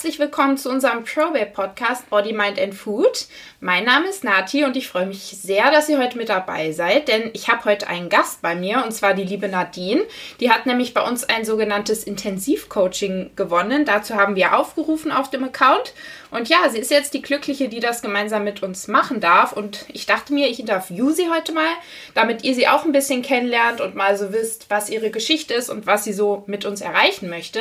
[0.00, 3.26] herzlich willkommen zu unserem Probabe Podcast Body, Mind and Food.
[3.60, 7.08] Mein Name ist Nati und ich freue mich sehr, dass ihr heute mit dabei seid,
[7.08, 10.00] denn ich habe heute einen Gast bei mir und zwar die liebe Nadine.
[10.40, 13.84] Die hat nämlich bei uns ein sogenanntes Intensivcoaching gewonnen.
[13.84, 15.92] Dazu haben wir aufgerufen auf dem Account.
[16.30, 19.52] Und ja, sie ist jetzt die Glückliche, die das gemeinsam mit uns machen darf.
[19.52, 21.74] Und ich dachte mir, ich interview sie heute mal,
[22.14, 25.68] damit ihr sie auch ein bisschen kennenlernt und mal so wisst, was ihre Geschichte ist
[25.68, 27.60] und was sie so mit uns erreichen möchte.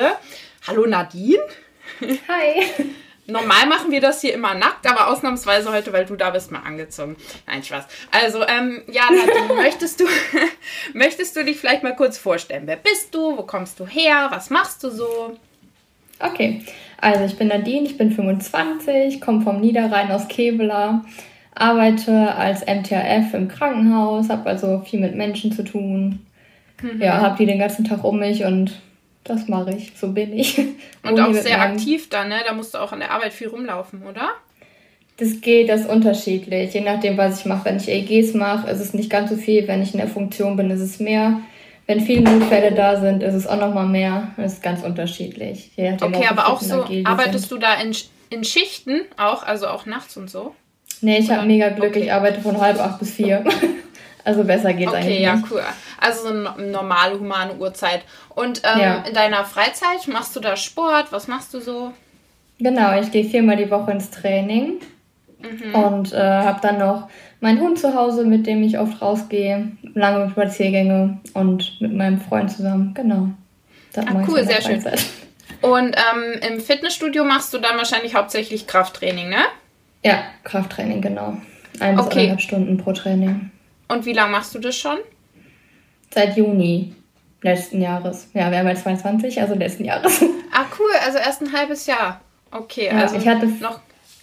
[0.65, 1.43] Hallo Nadine.
[2.01, 2.63] Hi.
[3.29, 6.63] Normal machen wir das hier immer nackt, aber ausnahmsweise heute, weil du da bist, mal
[6.65, 7.15] angezogen.
[7.45, 7.85] Nein, Spaß.
[8.11, 10.05] Also, ähm, ja, Nadine, möchtest du,
[10.93, 12.63] möchtest du dich vielleicht mal kurz vorstellen?
[12.65, 13.37] Wer bist du?
[13.37, 14.27] Wo kommst du her?
[14.31, 15.37] Was machst du so?
[16.19, 16.63] Okay,
[16.99, 21.05] also ich bin Nadine, ich bin 25, komme vom Niederrhein aus Kevela,
[21.55, 26.25] arbeite als MTHF im Krankenhaus, habe also viel mit Menschen zu tun.
[26.81, 27.01] Mhm.
[27.01, 28.81] Ja, habe die den ganzen Tag um mich und
[29.23, 30.57] das mache ich, so bin ich.
[31.03, 32.39] Und auch sehr aktiv dann, ne?
[32.45, 34.29] Da musst du auch an der Arbeit viel rumlaufen, oder?
[35.17, 36.73] Das geht, das ist unterschiedlich.
[36.73, 37.65] Je nachdem, was ich mache.
[37.65, 39.67] Wenn ich EEGs mache, ist es nicht ganz so viel.
[39.67, 41.41] Wenn ich in der Funktion bin, ist es mehr.
[41.87, 44.29] Wenn viele Notfälle da sind, ist es auch nochmal mehr.
[44.37, 45.71] Das ist ganz unterschiedlich.
[45.75, 47.51] Nachdem, okay, aber auch so, arbeitest sind.
[47.51, 47.93] du da in,
[48.29, 50.55] in Schichten auch, also auch nachts und so?
[51.01, 51.89] Nee, ich habe mega Glück.
[51.89, 52.03] Okay.
[52.03, 53.43] Ich arbeite von halb acht bis vier.
[54.23, 55.17] Also besser geht's okay, eigentlich.
[55.17, 55.63] Okay, ja, cool.
[55.99, 58.01] Also so eine normale, humane Uhrzeit.
[58.29, 59.03] Und ähm, ja.
[59.07, 61.11] in deiner Freizeit machst du da Sport?
[61.11, 61.93] Was machst du so?
[62.59, 64.81] Genau, ich gehe viermal die Woche ins Training
[65.39, 65.75] mhm.
[65.75, 67.09] und äh, habe dann noch
[67.39, 72.51] meinen Hund zu Hause, mit dem ich oft rausgehe, lange Spaziergänge und mit meinem Freund
[72.51, 72.93] zusammen.
[72.93, 73.29] Genau.
[73.93, 74.83] Das ah, cool, sehr schön.
[75.61, 79.45] Und ähm, im Fitnessstudio machst du dann wahrscheinlich hauptsächlich Krafttraining, ne?
[80.03, 81.37] Ja, Krafttraining, genau.
[81.79, 82.19] Ein bis okay.
[82.19, 83.51] anderthalb Stunden pro Training.
[83.89, 84.97] Und wie lange machst du das schon?
[86.13, 86.93] Seit Juni
[87.41, 88.29] letzten Jahres.
[88.33, 90.23] Ja, wir haben jetzt 22, also letzten Jahres.
[90.51, 92.21] Ah, cool, also erst ein halbes Jahr.
[92.49, 93.79] Okay, ja, also ich hatte noch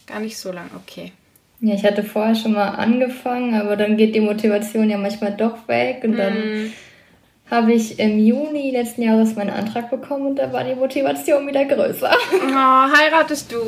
[0.07, 1.13] gar nicht so lang, okay.
[1.61, 5.69] Ja, ich hatte vorher schon mal angefangen, aber dann geht die Motivation ja manchmal doch
[5.69, 6.73] weg und dann mm.
[7.49, 11.65] habe ich im Juni letzten Jahres meinen Antrag bekommen und da war die Motivation wieder
[11.65, 12.11] größer.
[12.33, 13.59] Oh, heiratest du?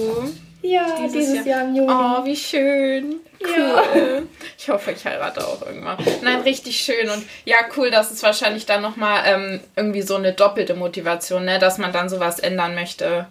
[0.61, 1.61] Ja, dieses, dieses Jahr.
[1.61, 1.69] Jahr.
[1.69, 1.93] im Juni.
[1.93, 3.21] Oh, wie schön.
[3.41, 3.47] Cool.
[3.57, 4.23] Ja.
[4.69, 5.97] Ich hoffe, ich heirate auch irgendwann.
[6.23, 7.09] Nein, richtig schön.
[7.09, 11.59] Und ja, cool, dass es wahrscheinlich dann nochmal ähm, irgendwie so eine doppelte Motivation, ne?
[11.59, 13.25] dass man dann sowas ändern möchte.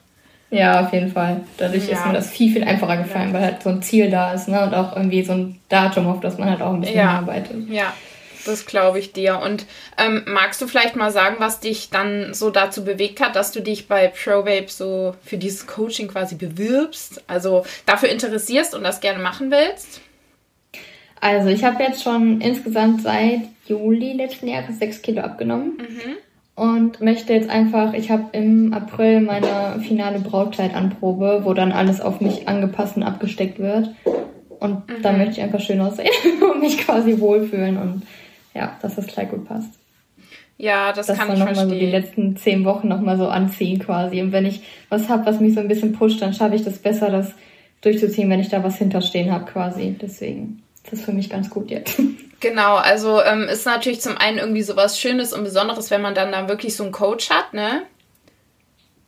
[0.49, 1.41] Ja, auf jeden Fall.
[1.57, 1.99] Dadurch ja.
[1.99, 3.33] ist mir das viel, viel einfacher gefallen, ja.
[3.35, 4.63] weil halt so ein Ziel da ist, ne?
[4.63, 7.19] Und auch irgendwie so ein Datum, auf das man halt auch ein bisschen ja.
[7.19, 7.69] arbeitet.
[7.69, 7.93] Ja,
[8.47, 9.37] das glaube ich dir.
[9.39, 9.67] Und
[9.99, 13.61] ähm, magst du vielleicht mal sagen, was dich dann so dazu bewegt hat, dass du
[13.61, 19.21] dich bei ProVape so für dieses Coaching quasi bewirbst, also dafür interessierst und das gerne
[19.21, 20.01] machen willst?
[21.19, 25.77] Also ich habe jetzt schon insgesamt seit Juli letzten Jahres sechs Kilo abgenommen.
[25.77, 26.17] Mhm.
[26.55, 32.19] Und möchte jetzt einfach, ich habe im April meine finale Brautkleidanprobe, wo dann alles auf
[32.19, 33.91] mich angepasst und abgesteckt wird.
[34.59, 35.01] Und mhm.
[35.03, 36.09] da möchte ich einfach schön aussehen
[36.51, 38.01] und mich quasi wohlfühlen und
[38.55, 39.69] ja, dass das Kleid gut passt.
[40.57, 41.69] Ja, das, das kann ich verstehen.
[41.69, 44.19] So die letzten zehn Wochen nochmal so anziehen quasi.
[44.21, 46.79] Und wenn ich was habe, was mich so ein bisschen pusht, dann schaffe ich das
[46.79, 47.33] besser, das
[47.81, 49.95] durchzuziehen, wenn ich da was hinterstehen habe quasi.
[50.01, 51.99] Deswegen das für mich ganz gut jetzt.
[52.39, 56.13] Genau, also ähm, ist natürlich zum einen irgendwie so was Schönes und Besonderes, wenn man
[56.13, 57.81] dann da wirklich so einen Coach hat, ne?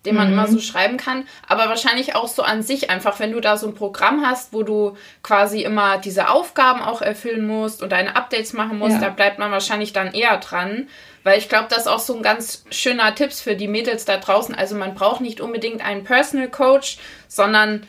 [0.06, 0.34] den man mhm.
[0.34, 3.68] immer so schreiben kann, aber wahrscheinlich auch so an sich einfach, wenn du da so
[3.68, 8.53] ein Programm hast, wo du quasi immer diese Aufgaben auch erfüllen musst und deine Updates
[8.53, 9.01] machen musst, ja.
[9.01, 10.88] da bleibt man wahrscheinlich dann eher dran,
[11.23, 14.18] weil ich glaube, das ist auch so ein ganz schöner Tipps für die Mädels da
[14.18, 14.56] draußen.
[14.56, 16.97] Also man braucht nicht unbedingt einen Personal Coach,
[17.28, 17.85] sondern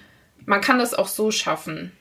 [0.46, 1.92] man kann das auch so schaffen.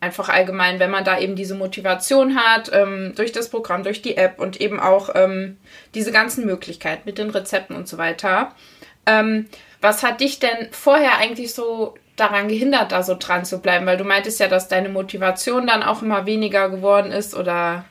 [0.00, 4.16] Einfach allgemein, wenn man da eben diese Motivation hat, ähm, durch das Programm, durch die
[4.16, 5.58] App und eben auch ähm,
[5.94, 8.52] diese ganzen Möglichkeiten mit den Rezepten und so weiter.
[9.04, 9.46] Ähm,
[9.82, 13.84] was hat dich denn vorher eigentlich so daran gehindert, da so dran zu bleiben?
[13.84, 17.84] Weil du meintest ja, dass deine Motivation dann auch immer weniger geworden ist oder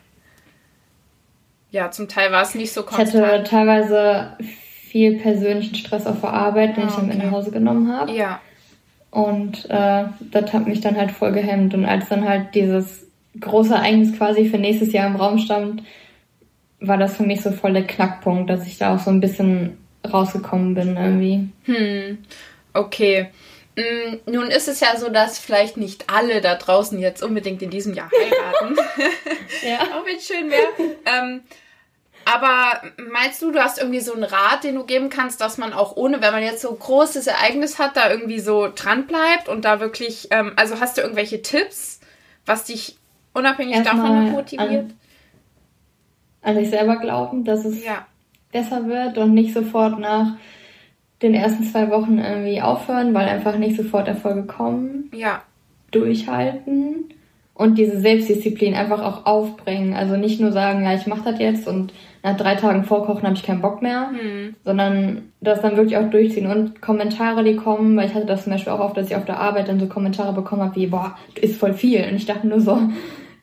[1.72, 3.14] ja, zum Teil war es nicht so konstant.
[3.14, 4.38] Ich hatte teilweise
[4.90, 7.16] viel persönlichen Stress auf der Arbeit, den ah, ich dann okay.
[7.16, 8.12] mit nach Hause genommen habe.
[8.12, 8.42] Ja.
[9.12, 11.74] Und äh, das hat mich dann halt voll gehemmt.
[11.74, 13.08] Und als dann halt dieses
[13.40, 15.84] große Ereignis quasi für nächstes Jahr im Raum stand,
[16.80, 19.78] war das für mich so voll der Knackpunkt, dass ich da auch so ein bisschen
[20.10, 21.50] rausgekommen bin irgendwie.
[21.66, 22.20] Hm,
[22.74, 23.30] okay.
[23.76, 27.70] Hm, nun ist es ja so, dass vielleicht nicht alle da draußen jetzt unbedingt in
[27.70, 28.76] diesem Jahr heiraten.
[29.64, 29.80] ja.
[29.96, 30.96] Auch wenn es schön wäre.
[31.06, 31.42] Ähm,
[32.26, 32.82] aber
[33.12, 35.96] meinst du, du hast irgendwie so einen Rat, den du geben kannst, dass man auch
[35.96, 39.66] ohne, wenn man jetzt so ein großes Ereignis hat, da irgendwie so dran bleibt und
[39.66, 42.00] da wirklich, ähm, also hast du irgendwelche Tipps,
[42.46, 42.98] was dich
[43.34, 44.72] unabhängig Erstmal davon motiviert?
[44.72, 44.94] An,
[46.42, 48.06] an sich selber glauben, dass es ja
[48.52, 50.38] besser wird und nicht sofort nach
[51.22, 55.12] den ersten zwei Wochen irgendwie aufhören, weil einfach nicht sofort Erfolge kommen.
[55.14, 55.42] Ja.
[55.92, 57.14] Durchhalten
[57.54, 59.94] und diese Selbstdisziplin einfach auch aufbringen.
[59.94, 61.94] Also nicht nur sagen, ja, ich mache das jetzt und
[62.24, 64.56] nach drei Tagen vorkochen habe ich keinen Bock mehr, Hm.
[64.66, 68.54] sondern das dann wirklich auch durchziehen und Kommentare, die kommen, weil ich hatte das zum
[68.54, 71.16] Beispiel auch oft, dass ich auf der Arbeit dann so Kommentare bekommen habe wie, boah,
[71.36, 72.04] du isst voll viel.
[72.10, 72.78] Und ich dachte nur so,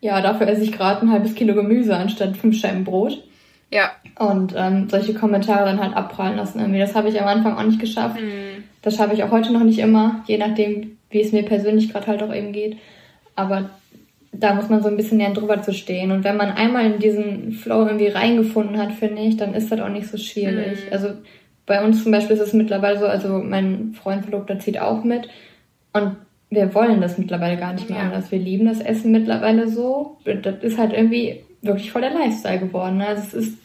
[0.00, 3.22] ja, dafür esse ich gerade ein halbes Kilo Gemüse anstatt fünf Scheiben Brot.
[3.72, 3.90] Ja.
[4.18, 6.78] Und ähm, solche Kommentare dann halt abprallen lassen irgendwie.
[6.78, 8.18] Das habe ich am Anfang auch nicht geschafft.
[8.18, 8.64] Hm.
[8.82, 12.06] Das schaffe ich auch heute noch nicht immer, je nachdem, wie es mir persönlich gerade
[12.06, 12.76] halt auch eben geht.
[13.34, 13.70] Aber
[14.40, 16.10] da muss man so ein bisschen lernen, drüber zu stehen.
[16.10, 19.80] Und wenn man einmal in diesen Flow irgendwie reingefunden hat, finde ich, dann ist das
[19.80, 20.78] auch nicht so schwierig.
[20.86, 20.92] Mhm.
[20.92, 21.08] Also
[21.66, 25.28] bei uns zum Beispiel ist es mittlerweile so, also mein Freund Verlobter zieht auch mit.
[25.92, 26.16] Und
[26.50, 28.04] wir wollen das mittlerweile gar nicht mehr Ja.
[28.04, 28.30] anders.
[28.30, 30.18] Wir lieben das Essen mittlerweile so.
[30.24, 33.00] Das ist halt irgendwie wirklich voll der Lifestyle geworden.
[33.00, 33.58] Also es ist,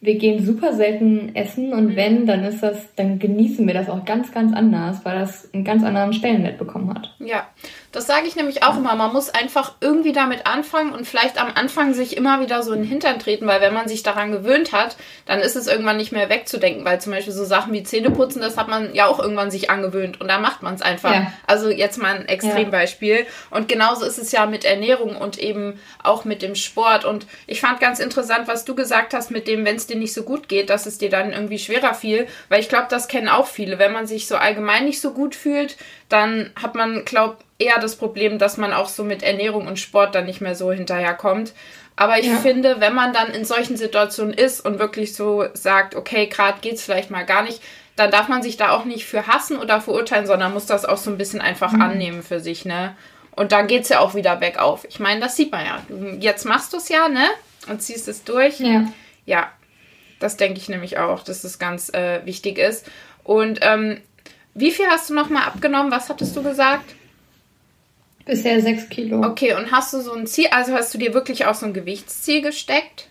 [0.00, 1.96] wir gehen super selten essen und Mhm.
[1.96, 5.64] wenn, dann ist das, dann genießen wir das auch ganz, ganz anders, weil das einen
[5.64, 7.14] ganz anderen Stellenwert bekommen hat.
[7.18, 7.48] Ja,
[7.96, 8.94] das sage ich nämlich auch immer.
[8.94, 12.82] Man muss einfach irgendwie damit anfangen und vielleicht am Anfang sich immer wieder so in
[12.82, 16.12] den Hintern treten, weil wenn man sich daran gewöhnt hat, dann ist es irgendwann nicht
[16.12, 19.50] mehr wegzudenken, weil zum Beispiel so Sachen wie Zähneputzen, das hat man ja auch irgendwann
[19.50, 21.10] sich angewöhnt und da macht man es einfach.
[21.10, 21.32] Ja.
[21.46, 23.26] Also jetzt mal ein Extrembeispiel.
[23.48, 27.06] Und genauso ist es ja mit Ernährung und eben auch mit dem Sport.
[27.06, 30.12] Und ich fand ganz interessant, was du gesagt hast mit dem, wenn es dir nicht
[30.12, 33.30] so gut geht, dass es dir dann irgendwie schwerer fiel, weil ich glaube, das kennen
[33.30, 33.78] auch viele.
[33.78, 37.96] Wenn man sich so allgemein nicht so gut fühlt, dann hat man, glaube eher das
[37.96, 41.52] Problem, dass man auch so mit Ernährung und Sport dann nicht mehr so hinterherkommt.
[41.96, 42.36] Aber ich Ja.
[42.36, 46.82] finde, wenn man dann in solchen Situationen ist und wirklich so sagt, okay, gerade geht's
[46.82, 47.62] vielleicht mal gar nicht,
[47.96, 50.98] dann darf man sich da auch nicht für hassen oder verurteilen, sondern muss das auch
[50.98, 52.94] so ein bisschen einfach annehmen für sich, ne?
[53.34, 54.86] Und dann geht's ja auch wieder bergauf.
[54.88, 55.82] Ich meine, das sieht man ja.
[56.20, 57.24] Jetzt machst du es ja, ne?
[57.68, 58.60] Und ziehst es durch.
[58.60, 58.84] Ja.
[59.24, 59.50] Ja,
[60.20, 62.86] das denke ich nämlich auch, dass das ganz äh, wichtig ist.
[63.24, 64.00] Und ähm,
[64.56, 65.90] wie viel hast du nochmal abgenommen?
[65.92, 66.94] Was hattest du gesagt?
[68.24, 69.24] Bisher sechs Kilo.
[69.24, 71.72] Okay, und hast du so ein Ziel, also hast du dir wirklich auch so ein
[71.72, 73.08] Gewichtsziel gesteckt?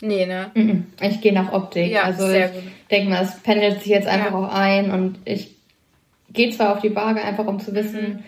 [0.00, 0.50] Nee, ne?
[0.54, 0.86] Mhm.
[1.02, 1.90] Ich gehe nach Optik.
[1.90, 2.62] Ja, also sehr ich gut.
[2.90, 4.36] denke mal, es pendelt sich jetzt einfach Ja.
[4.38, 5.54] auch ein und ich
[6.32, 8.24] gehe zwar auf die Waage, einfach um zu wissen, Mhm.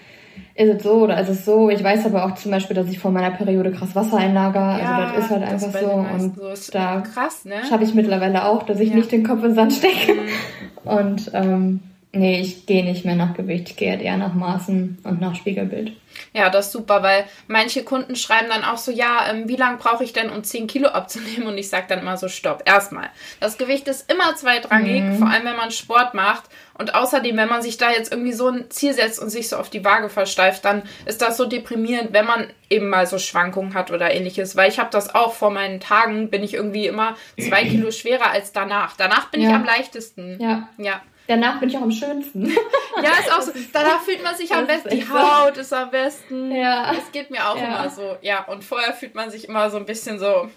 [0.57, 1.71] ist es so oder ist es so.
[1.71, 4.61] Ich weiß aber auch zum Beispiel, dass ich vor meiner Periode krass Wasser einlager.
[4.61, 5.91] also das ist halt das einfach so.
[5.93, 6.49] Und so.
[6.49, 7.63] Ist da krass, ne?
[7.69, 8.95] schaffe ich mittlerweile auch, dass ich Ja.
[8.95, 9.01] Mhm.
[9.01, 10.17] nicht den Kopf in den Sand stecke.
[10.85, 11.81] Und ähm,
[12.13, 13.71] nee, ich gehe nicht mehr nach Gewicht.
[13.71, 15.93] Ich gehe halt eher nach Maßen und nach Spiegelbild.
[16.33, 19.77] Ja, das ist super, weil manche Kunden schreiben dann auch so, ja, ähm, wie lange
[19.79, 21.47] brauche ich denn, um 10 Kilo abzunehmen?
[21.47, 23.11] Und ich sage dann immer so, stopp, erstmal.
[23.39, 25.19] Das Gewicht ist immer zweitrangig, Mhm.
[25.19, 26.45] vor allem wenn man Sport macht.
[26.77, 29.57] Und außerdem, wenn man sich da jetzt irgendwie so ein Ziel setzt und sich so
[29.57, 33.75] auf die Waage versteift, dann ist das so deprimierend, wenn man eben mal so Schwankungen
[33.75, 34.57] hat oder ähnliches.
[34.57, 38.31] Weil ich habe das auch vor meinen Tagen, bin ich irgendwie immer zwei Kilo schwerer
[38.33, 38.97] als danach.
[38.97, 39.55] Danach bin ich Ja.
[39.57, 40.39] am leichtesten.
[40.41, 40.69] Ja.
[40.79, 41.03] Ja.
[41.31, 42.53] Danach bin ich auch am schönsten.
[43.03, 43.53] Ja, ist auch so.
[43.73, 44.91] Danach fühlt man sich am besten.
[44.91, 45.09] Die.
[45.09, 46.51] Haut ist am besten.
[46.53, 46.93] Ja.
[46.93, 47.65] Das geht mir auch Ja.
[47.65, 48.17] immer so.
[48.21, 50.51] Ja, und vorher fühlt man sich immer so ein bisschen so,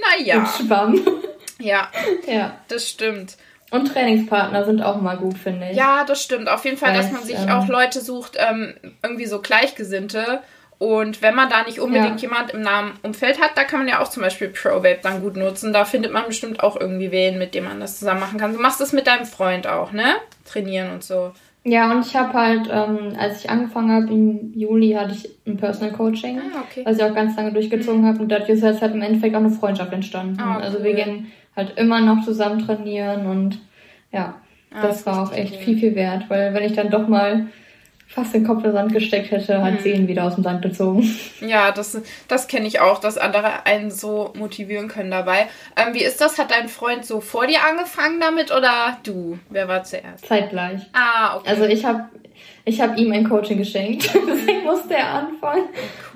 [0.00, 0.38] naja.
[0.38, 1.04] Mit Schwamm.
[1.58, 1.90] Ja,
[2.26, 2.56] ja.
[2.68, 3.36] das stimmt.
[3.70, 5.76] Und Trainingspartner sind auch mal gut, finde ich.
[5.76, 6.48] Ja, das stimmt.
[6.48, 10.42] Auf jeden Fall, dass Weiß, man sich ähm, auch Leute sucht, ähm, irgendwie so Gleichgesinnte.
[10.80, 12.28] Und wenn man da nicht unbedingt Ja.
[12.30, 15.36] jemand im nahen Umfeld hat, da kann man ja auch zum Beispiel ProVape dann gut
[15.36, 15.74] nutzen.
[15.74, 18.54] Da findet man bestimmt auch irgendwie wen, mit dem man das zusammen machen kann.
[18.54, 20.04] Du machst das mit deinem Freund auch, ne?
[20.46, 21.32] Trainieren und so.
[21.64, 25.58] Ja, und ich habe halt, ähm, als ich angefangen habe, im Juli hatte ich ein
[25.58, 26.80] Personal Coaching, Ah, okay.
[26.86, 28.18] was ich auch ganz lange durchgezogen habe.
[28.22, 30.40] Und dadurch ist halt im Endeffekt auch eine Freundschaft entstanden.
[30.40, 30.84] Ah, Also cool.
[30.84, 33.58] wir gehen halt immer noch zusammen trainieren und
[34.12, 34.40] ja,
[34.72, 36.24] Ah, das das war auch echt viel, viel wert.
[36.28, 37.48] Weil wenn ich dann doch mal
[38.12, 39.78] fast den Kopf in den Sand gesteckt hätte, hat Mhm.
[39.78, 41.08] sie ihn wieder aus dem Sand gezogen.
[41.40, 41.96] Ja, das,
[42.28, 45.46] das kenne ich auch, dass andere einen so motivieren können dabei.
[45.76, 46.36] Ähm, wie ist das?
[46.38, 49.38] Hat dein Freund so vor dir angefangen damit oder du?
[49.48, 50.26] Wer war zuerst?
[50.26, 50.82] Zeitgleich.
[50.92, 51.48] Ah, okay.
[51.50, 52.04] Also ich habe
[52.64, 55.64] ich hab ihm ein Coaching geschenkt, deswegen musste er anfangen.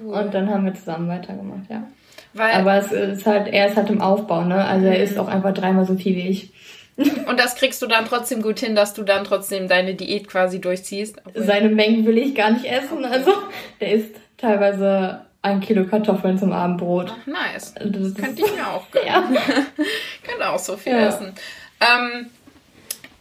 [0.03, 0.15] cool.
[0.15, 1.85] Und dann haben wir zusammen weitergemacht, ja.
[2.33, 4.65] Weil, Aber es ist halt, er ist halt im Aufbau, ne?
[4.65, 5.05] Also er Mhm.
[5.05, 6.51] ist auch einfach dreimal so viel wie ich.
[7.27, 10.61] und das kriegst du dann trotzdem gut hin, dass du dann trotzdem deine Diät quasi
[10.61, 11.17] durchziehst.
[11.35, 13.05] Seine Mengen will ich gar nicht essen.
[13.05, 13.33] Also
[13.81, 17.13] der isst teilweise ein Kilo Kartoffeln zum Abendbrot.
[17.13, 17.75] Ach, nice.
[17.75, 19.07] Das ist- Könnte ich mir auch gönnen.
[19.09, 19.23] Ja.
[20.27, 21.09] Könnte auch so viel Ja.
[21.09, 21.35] essen.
[21.81, 22.31] Ähm,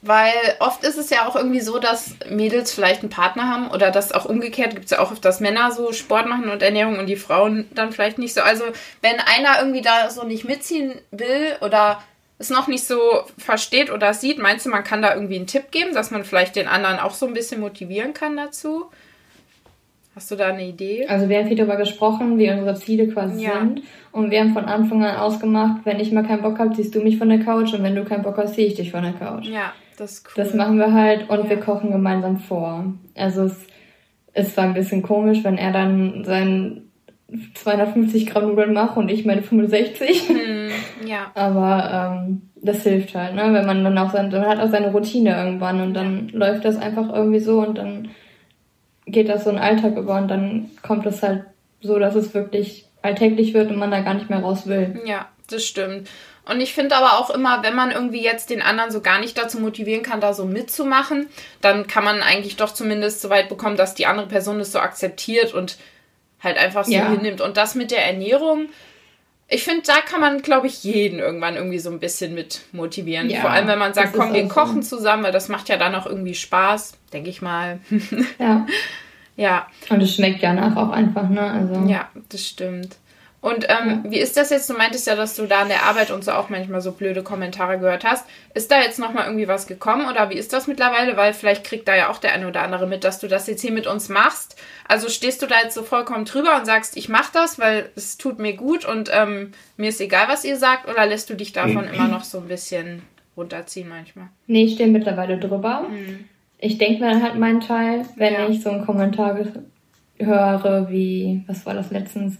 [0.05, 3.89] weil oft ist es ja auch irgendwie so, dass Mädels vielleicht einen Partner haben oder
[3.89, 6.99] das auch umgekehrt gibt es ja auch oft, dass Männer so Sport machen und Ernährung
[6.99, 8.41] und die Frauen dann vielleicht nicht so.
[8.41, 8.65] Also
[9.01, 12.03] wenn einer irgendwie da so nicht mitziehen will oder
[12.43, 12.99] es noch nicht so
[13.37, 16.55] versteht oder sieht, meinst du, man kann da irgendwie einen Tipp geben, dass man vielleicht
[16.55, 18.85] den anderen auch so ein bisschen motivieren kann dazu?
[20.15, 21.07] Hast du da eine Idee?
[21.07, 23.59] Also wir haben viel darüber gesprochen, wie unsere Ziele quasi Ja.
[23.59, 23.81] sind.
[24.11, 26.99] Und wir haben von Anfang an ausgemacht, wenn ich mal keinen Bock habe, ziehst du
[27.01, 29.13] mich von der Couch und wenn du keinen Bock hast, ziehe ich dich von der
[29.13, 29.47] Couch.
[29.47, 29.73] Ja.
[29.97, 30.43] Das ist cool.
[30.43, 31.49] Das machen wir halt und ja.
[31.49, 32.85] wir kochen gemeinsam vor.
[33.15, 33.57] Also es
[34.35, 36.91] ist zwar ein bisschen komisch, wenn er dann seinen
[37.55, 40.29] 250 Gramm Nudeln mache und ich meine 65.
[40.29, 40.62] Hm,
[41.07, 41.31] ja.
[41.35, 43.53] Aber ähm, das hilft halt, ne?
[43.53, 46.39] Wenn man dann auch sein, man hat auch seine Routine irgendwann und dann ja.
[46.39, 48.09] läuft das einfach irgendwie so und dann
[49.05, 51.43] geht das so ein Alltag über und dann kommt es halt
[51.81, 55.01] so, dass es wirklich alltäglich wird und man da gar nicht mehr raus will.
[55.05, 56.09] Ja, das stimmt.
[56.45, 59.37] Und ich finde aber auch immer, wenn man irgendwie jetzt den anderen so gar nicht
[59.37, 61.27] dazu motivieren kann, da so mitzumachen,
[61.61, 64.79] dann kann man eigentlich doch zumindest so weit bekommen, dass die andere Person es so
[64.79, 65.77] akzeptiert und
[66.41, 67.09] halt einfach so ja.
[67.09, 67.39] hinnimmt.
[67.39, 68.67] Und das mit der Ernährung,
[69.53, 73.29] ich finde, da kann man, glaube ich, jeden irgendwann irgendwie so ein bisschen mit motivieren.
[73.29, 74.97] Ja, Vor allem, wenn man sagt, komm, wir kochen so.
[74.97, 77.79] zusammen, weil das macht ja dann auch irgendwie Spaß, denke ich mal.
[78.39, 78.65] Ja.
[79.35, 79.67] ja.
[79.89, 81.41] Und es schmeckt ja nach auch einfach, ne?
[81.41, 81.87] Also.
[81.87, 82.97] Ja, das stimmt.
[83.43, 84.11] Und ähm, ja.
[84.11, 84.69] wie ist das jetzt?
[84.69, 87.23] Du meintest ja, dass du da an der Arbeit und so auch manchmal so blöde
[87.23, 88.25] Kommentare gehört hast.
[88.53, 91.17] Ist da jetzt nochmal irgendwie was gekommen oder wie ist das mittlerweile?
[91.17, 93.59] Weil vielleicht kriegt da ja auch der eine oder andere mit, dass du das jetzt
[93.59, 94.55] hier mit uns machst.
[94.87, 98.17] Also stehst du da jetzt so vollkommen drüber und sagst, ich mach das, weil es
[98.17, 101.51] tut mir gut und ähm, mir ist egal, was ihr sagt, oder lässt du dich
[101.51, 103.01] davon immer noch so ein bisschen
[103.35, 104.27] runterziehen manchmal?
[104.47, 105.87] Nee, ich stehe mittlerweile drüber.
[105.89, 106.29] Mhm.
[106.59, 108.47] Ich denke mir dann halt meinen Teil, wenn ja.
[108.47, 109.37] ich so einen Kommentar
[110.17, 112.37] höre, wie, was war das letztens?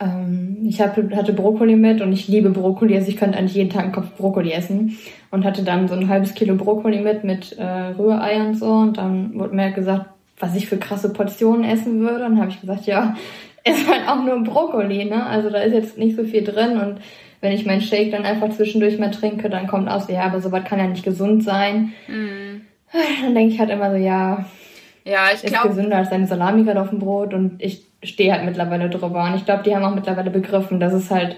[0.00, 3.70] Ähm, ich hab, hatte Brokkoli mit und ich liebe Brokkoli, also ich könnte eigentlich jeden
[3.70, 4.96] Tag einen Kopf Brokkoli essen
[5.30, 7.64] und hatte dann so ein halbes Kilo Brokkoli mit mit äh,
[7.98, 10.06] Rührei und so und dann wurde mir gesagt,
[10.38, 13.16] was ich für krasse Portionen essen würde und habe ich gesagt, ja,
[13.64, 15.26] ist halt auch nur Brokkoli, ne?
[15.26, 17.00] Also da ist jetzt nicht so viel drin und
[17.40, 20.64] wenn ich meinen Shake dann einfach zwischendurch mal trinke, dann kommt aus, ja, aber sowas
[20.64, 21.92] kann ja nicht gesund sein.
[22.08, 22.62] Mm.
[23.22, 24.44] Dann denke ich halt immer so, ja,
[25.04, 25.68] ja, ich glaube.
[25.68, 29.24] Ist gesünder als deine Salami gerade auf dem Brot und ich stehe halt mittlerweile drüber.
[29.24, 31.36] Und ich glaube, die haben auch mittlerweile begriffen, dass es halt,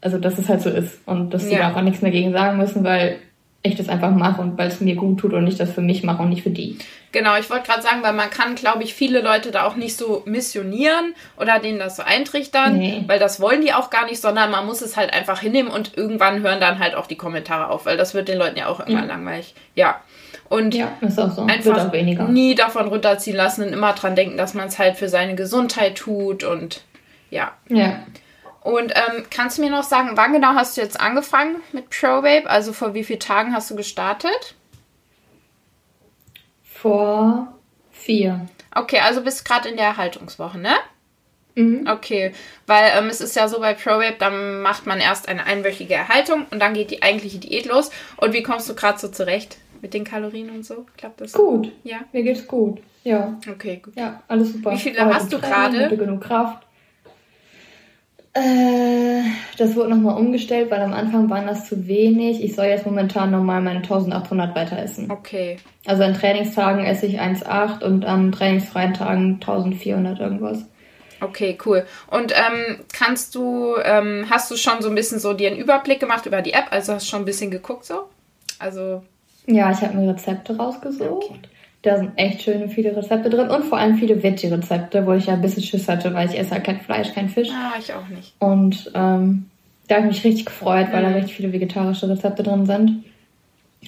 [0.00, 1.00] also dass es halt so ist.
[1.06, 3.18] Und dass sie da auch nichts mehr gegen sagen müssen, weil
[3.66, 6.02] ich das einfach mache und weil es mir gut tut und ich das für mich
[6.02, 6.78] mache und nicht für die.
[7.12, 9.96] Genau, ich wollte gerade sagen, weil man kann, glaube ich, viele Leute da auch nicht
[9.96, 13.04] so missionieren oder denen das so eintrichtern, nee.
[13.06, 15.96] weil das wollen die auch gar nicht, sondern man muss es halt einfach hinnehmen und
[15.96, 18.80] irgendwann hören dann halt auch die Kommentare auf, weil das wird den Leuten ja auch
[18.80, 19.06] immer ja.
[19.06, 19.54] langweilig.
[19.74, 20.00] Ja.
[20.48, 21.46] Und ja, so.
[21.46, 21.88] einfach
[22.28, 25.96] nie davon runterziehen lassen und immer dran denken, dass man es halt für seine Gesundheit
[25.96, 26.82] tut und
[27.30, 27.52] ja.
[27.68, 28.04] Ja.
[28.60, 32.50] Und ähm, kannst du mir noch sagen, wann genau hast du jetzt angefangen mit ProVape?
[32.50, 34.54] Also vor wie vielen Tagen hast du gestartet?
[36.64, 37.48] Vor
[37.92, 38.48] vier.
[38.74, 40.74] Okay, also bist gerade in der Erhaltungswoche, ne?
[41.54, 41.88] Mhm.
[41.88, 42.32] Okay,
[42.66, 46.46] weil ähm, es ist ja so bei ProVape, dann macht man erst eine einwöchige Erhaltung
[46.50, 47.90] und dann geht die eigentliche Diät los.
[48.16, 49.58] Und wie kommst du gerade so zurecht?
[49.86, 50.84] Mit den Kalorien und so?
[50.96, 51.32] Klappt das?
[51.32, 51.70] Gut.
[51.84, 51.98] Ja.
[52.12, 52.80] Mir geht's gut.
[53.04, 53.38] Ja.
[53.48, 53.94] Okay, gut.
[53.96, 54.72] Ja, alles super.
[54.72, 55.96] Wie viele hast du gerade?
[55.96, 56.66] genug Kraft.
[58.32, 59.22] Äh,
[59.56, 62.42] das wurde nochmal umgestellt, weil am Anfang waren das zu wenig.
[62.42, 65.08] Ich soll jetzt momentan nochmal meine 1800 weiter essen.
[65.08, 65.58] Okay.
[65.84, 70.64] Also an Trainingstagen esse ich 1,8 und an trainingsfreien Tagen 1400 irgendwas.
[71.20, 71.86] Okay, cool.
[72.08, 76.00] Und ähm, kannst du, ähm, hast du schon so ein bisschen so dir einen Überblick
[76.00, 76.72] gemacht über die App?
[76.72, 78.08] Also hast du schon ein bisschen geguckt so?
[78.58, 79.04] Also
[79.46, 81.30] ja, ich habe mir Rezepte rausgesucht.
[81.30, 81.40] Okay.
[81.82, 85.34] Da sind echt schöne viele Rezepte drin und vor allem viele Veggie-Rezepte, wo ich ja
[85.34, 87.48] ein bisschen Schiss hatte, weil ich esse halt kein Fleisch, kein Fisch.
[87.52, 88.34] Ah, ich auch nicht.
[88.40, 89.46] Und ähm,
[89.86, 91.10] da habe ich mich richtig gefreut, weil mhm.
[91.10, 93.04] da richtig viele vegetarische Rezepte drin sind.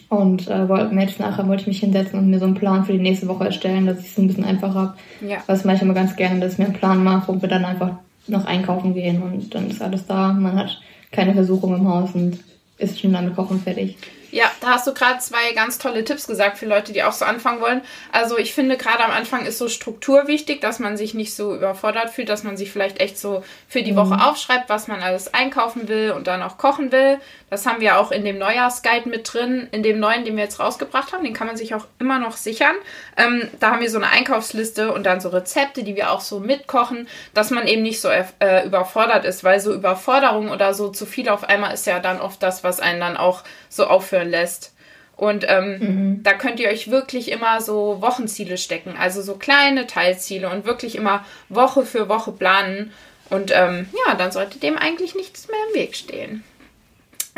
[0.08, 2.84] Und äh, wollte mir jetzt nachher wollte ich mich hinsetzen und mir so einen Plan
[2.84, 4.94] für die nächste Woche erstellen, dass ich es ein bisschen einfacher habe.
[5.26, 5.38] Ja.
[5.46, 7.64] Was mache ich immer ganz gerne, dass ich mir einen Plan mache, wo wir dann
[7.64, 7.92] einfach
[8.28, 10.32] noch einkaufen gehen und dann ist alles da.
[10.32, 12.38] Man hat keine Versuchung im Haus und
[12.76, 13.96] ist schon damit Kochen fertig.
[14.30, 17.24] Ja, da hast du gerade zwei ganz tolle Tipps gesagt für Leute, die auch so
[17.24, 17.80] anfangen wollen.
[18.12, 21.54] Also ich finde gerade am Anfang ist so Struktur wichtig, dass man sich nicht so
[21.54, 24.20] überfordert fühlt, dass man sich vielleicht echt so für die Woche mhm.
[24.20, 27.18] aufschreibt, was man alles einkaufen will und dann auch kochen will.
[27.50, 30.60] Das haben wir auch in dem Neujahrsguide mit drin, in dem neuen, den wir jetzt
[30.60, 31.24] rausgebracht haben.
[31.24, 32.74] Den kann man sich auch immer noch sichern.
[33.16, 36.40] Ähm, da haben wir so eine Einkaufsliste und dann so Rezepte, die wir auch so
[36.40, 41.06] mitkochen, dass man eben nicht so äh, überfordert ist, weil so Überforderung oder so zu
[41.06, 43.86] viel auf einmal ist ja dann oft das, was einen dann auch so
[44.18, 44.74] aufhören lässt.
[45.16, 46.22] Und ähm, mhm.
[46.22, 50.94] da könnt ihr euch wirklich immer so Wochenziele stecken, also so kleine Teilziele und wirklich
[50.94, 52.92] immer Woche für Woche planen.
[53.28, 56.44] Und ähm, ja, dann sollte dem eigentlich nichts mehr im Weg stehen.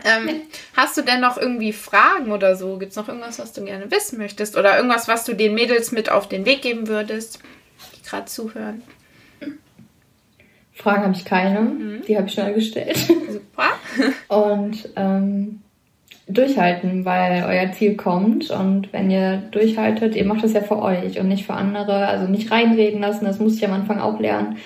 [0.05, 0.41] Ähm, nee.
[0.77, 2.77] Hast du denn noch irgendwie Fragen oder so?
[2.77, 4.57] Gibt es noch irgendwas, was du gerne wissen möchtest?
[4.57, 7.41] Oder irgendwas, was du den Mädels mit auf den Weg geben würdest,
[7.97, 8.83] die gerade zuhören?
[10.75, 11.61] Fragen habe ich keine.
[11.61, 12.03] Mhm.
[12.07, 12.97] Die habe ich schnell gestellt.
[12.97, 13.71] Super.
[14.29, 15.63] Und ähm,
[16.33, 21.19] durchhalten, weil euer Ziel kommt und wenn ihr durchhaltet, ihr macht das ja für euch
[21.19, 24.57] und nicht für andere, also nicht reinreden lassen, das muss ich am Anfang auch lernen.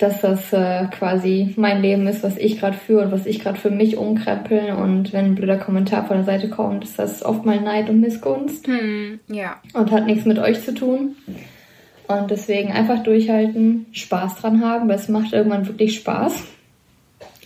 [0.00, 3.58] dass das äh, quasi mein Leben ist, was ich gerade führe und was ich gerade
[3.58, 4.72] für mich umkrempel.
[4.72, 8.00] Und wenn ein blöder Kommentar von der Seite kommt, ist das oft mal Neid und
[8.00, 8.66] Missgunst.
[8.66, 9.60] Hm, ja.
[9.74, 11.16] Und hat nichts mit euch zu tun.
[12.08, 16.44] Und deswegen einfach durchhalten, Spaß dran haben, weil es macht irgendwann wirklich Spaß.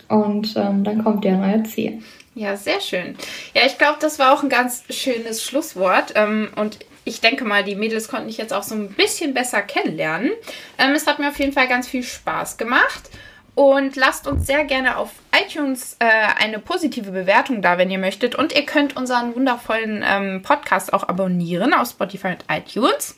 [0.07, 1.99] Und ähm, dann kommt der neue Ziel.
[2.35, 3.17] Ja, sehr schön.
[3.53, 6.11] Ja, ich glaube, das war auch ein ganz schönes Schlusswort.
[6.15, 9.61] Ähm, und ich denke mal, die Mädels konnten dich jetzt auch so ein bisschen besser
[9.61, 10.31] kennenlernen.
[10.77, 13.09] Ähm, es hat mir auf jeden Fall ganz viel Spaß gemacht.
[13.55, 18.35] Und lasst uns sehr gerne auf iTunes äh, eine positive Bewertung da, wenn ihr möchtet.
[18.35, 23.17] Und ihr könnt unseren wundervollen ähm, Podcast auch abonnieren auf Spotify und iTunes.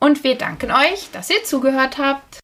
[0.00, 2.40] Und wir danken euch, dass ihr zugehört habt.